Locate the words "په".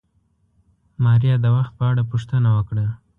1.79-1.83